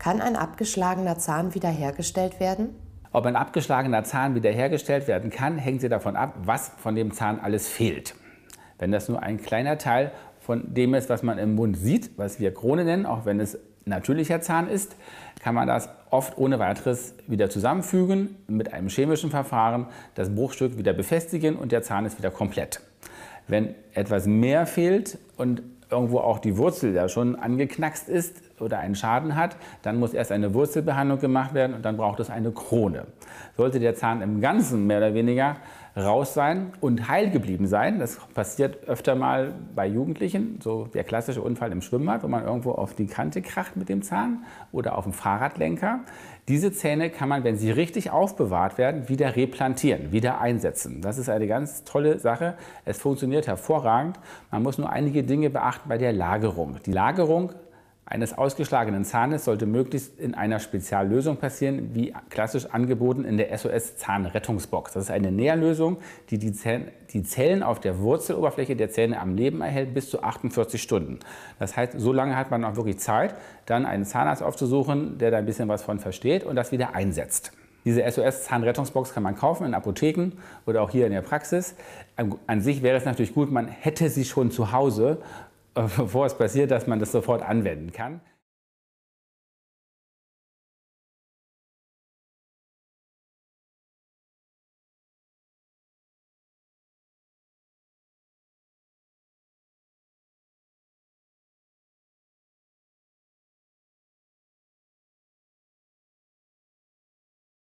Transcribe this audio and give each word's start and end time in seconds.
Kann 0.00 0.22
ein 0.22 0.34
abgeschlagener 0.34 1.18
Zahn 1.18 1.54
wiederhergestellt 1.54 2.40
werden? 2.40 2.74
Ob 3.12 3.26
ein 3.26 3.36
abgeschlagener 3.36 4.02
Zahn 4.02 4.34
wiederhergestellt 4.34 5.06
werden 5.06 5.28
kann, 5.28 5.58
hängt 5.58 5.82
sehr 5.82 5.90
davon 5.90 6.16
ab, 6.16 6.36
was 6.42 6.72
von 6.78 6.94
dem 6.94 7.12
Zahn 7.12 7.38
alles 7.38 7.68
fehlt. 7.68 8.14
Wenn 8.78 8.92
das 8.92 9.10
nur 9.10 9.22
ein 9.22 9.42
kleiner 9.42 9.76
Teil 9.76 10.10
von 10.40 10.72
dem 10.72 10.94
ist, 10.94 11.10
was 11.10 11.22
man 11.22 11.36
im 11.36 11.54
Mund 11.54 11.76
sieht, 11.76 12.16
was 12.16 12.40
wir 12.40 12.54
Krone 12.54 12.84
nennen, 12.84 13.04
auch 13.04 13.26
wenn 13.26 13.40
es 13.40 13.58
natürlicher 13.84 14.40
Zahn 14.40 14.68
ist, 14.68 14.96
kann 15.42 15.54
man 15.54 15.68
das 15.68 15.90
oft 16.08 16.38
ohne 16.38 16.58
weiteres 16.58 17.12
wieder 17.26 17.50
zusammenfügen, 17.50 18.36
mit 18.48 18.72
einem 18.72 18.88
chemischen 18.88 19.28
Verfahren 19.28 19.86
das 20.14 20.34
Bruchstück 20.34 20.78
wieder 20.78 20.94
befestigen 20.94 21.56
und 21.56 21.72
der 21.72 21.82
Zahn 21.82 22.06
ist 22.06 22.16
wieder 22.16 22.30
komplett. 22.30 22.80
Wenn 23.48 23.74
etwas 23.92 24.26
mehr 24.26 24.64
fehlt 24.64 25.18
und 25.40 25.62
irgendwo 25.90 26.18
auch 26.18 26.38
die 26.38 26.56
Wurzel 26.56 26.94
ja 26.94 27.08
schon 27.08 27.34
angeknackst 27.34 28.08
ist 28.08 28.40
oder 28.60 28.78
einen 28.78 28.94
Schaden 28.94 29.34
hat, 29.34 29.56
dann 29.82 29.98
muss 29.98 30.14
erst 30.14 30.30
eine 30.30 30.54
Wurzelbehandlung 30.54 31.18
gemacht 31.18 31.54
werden 31.54 31.74
und 31.74 31.84
dann 31.84 31.96
braucht 31.96 32.20
es 32.20 32.30
eine 32.30 32.52
Krone. 32.52 33.06
Sollte 33.56 33.80
der 33.80 33.94
Zahn 33.94 34.22
im 34.22 34.40
Ganzen 34.40 34.86
mehr 34.86 34.98
oder 34.98 35.14
weniger 35.14 35.56
raus 35.96 36.34
sein 36.34 36.72
und 36.80 37.08
heil 37.08 37.30
geblieben 37.30 37.66
sein, 37.66 37.98
das 37.98 38.18
passiert 38.32 38.88
öfter 38.88 39.16
mal 39.16 39.54
bei 39.74 39.86
Jugendlichen, 39.86 40.60
so 40.62 40.86
der 40.86 41.02
klassische 41.02 41.42
Unfall 41.42 41.72
im 41.72 41.82
Schwimmbad, 41.82 42.22
wo 42.22 42.28
man 42.28 42.44
irgendwo 42.44 42.72
auf 42.72 42.94
die 42.94 43.06
Kante 43.06 43.42
kracht 43.42 43.76
mit 43.76 43.88
dem 43.88 44.02
Zahn 44.02 44.44
oder 44.70 44.96
auf 44.96 45.04
dem 45.04 45.12
Fahrradlenker. 45.12 46.00
Diese 46.48 46.72
Zähne 46.72 47.10
kann 47.10 47.28
man, 47.28 47.44
wenn 47.44 47.56
sie 47.56 47.70
richtig 47.70 48.10
aufbewahrt 48.10 48.78
werden, 48.78 49.08
wieder 49.08 49.36
replantieren, 49.36 50.10
wieder 50.10 50.40
einsetzen. 50.40 51.00
Das 51.00 51.18
ist 51.18 51.28
eine 51.28 51.46
ganz 51.46 51.84
tolle 51.84 52.18
Sache. 52.18 52.54
Es 52.84 52.98
funktioniert 52.98 53.46
hervorragend. 53.46 54.18
Man 54.50 54.62
muss 54.62 54.78
nur 54.78 54.90
einige 54.90 55.22
Dinge 55.30 55.48
beachten 55.48 55.88
bei 55.88 55.96
der 55.96 56.12
Lagerung. 56.12 56.78
Die 56.84 56.92
Lagerung 56.92 57.52
eines 58.04 58.36
ausgeschlagenen 58.36 59.04
Zahnes 59.04 59.44
sollte 59.44 59.66
möglichst 59.66 60.18
in 60.18 60.34
einer 60.34 60.58
Speziallösung 60.58 61.36
passieren, 61.36 61.94
wie 61.94 62.12
klassisch 62.28 62.66
angeboten 62.66 63.24
in 63.24 63.36
der 63.36 63.56
SOS 63.56 63.98
Zahnrettungsbox. 63.98 64.94
Das 64.94 65.04
ist 65.04 65.10
eine 65.12 65.30
Nährlösung, 65.30 65.98
die 66.28 66.38
die, 66.38 66.52
Zähne, 66.52 66.88
die 67.12 67.22
Zellen 67.22 67.62
auf 67.62 67.78
der 67.78 68.00
Wurzeloberfläche 68.00 68.74
der 68.74 68.90
Zähne 68.90 69.20
am 69.20 69.36
Leben 69.36 69.60
erhält 69.60 69.94
bis 69.94 70.10
zu 70.10 70.24
48 70.24 70.82
Stunden. 70.82 71.20
Das 71.60 71.76
heißt, 71.76 71.92
so 72.00 72.12
lange 72.12 72.34
hat 72.34 72.50
man 72.50 72.64
auch 72.64 72.74
wirklich 72.74 72.98
Zeit, 72.98 73.36
dann 73.66 73.86
einen 73.86 74.04
Zahnarzt 74.04 74.42
aufzusuchen, 74.42 75.18
der 75.18 75.30
da 75.30 75.38
ein 75.38 75.46
bisschen 75.46 75.68
was 75.68 75.84
von 75.84 76.00
versteht 76.00 76.42
und 76.42 76.56
das 76.56 76.72
wieder 76.72 76.96
einsetzt. 76.96 77.52
Diese 77.84 78.02
SOS-Zahnrettungsbox 78.02 79.14
kann 79.14 79.22
man 79.22 79.36
kaufen 79.36 79.66
in 79.66 79.74
Apotheken 79.74 80.32
oder 80.66 80.82
auch 80.82 80.90
hier 80.90 81.06
in 81.06 81.12
der 81.12 81.22
Praxis. 81.22 81.74
An 82.46 82.60
sich 82.60 82.82
wäre 82.82 82.96
es 82.96 83.04
natürlich 83.04 83.34
gut, 83.34 83.50
man 83.50 83.68
hätte 83.68 84.10
sie 84.10 84.24
schon 84.24 84.50
zu 84.50 84.72
Hause, 84.72 85.18
bevor 85.74 86.26
es 86.26 86.36
passiert, 86.36 86.70
dass 86.70 86.86
man 86.86 86.98
das 86.98 87.12
sofort 87.12 87.42
anwenden 87.42 87.92
kann. 87.92 88.20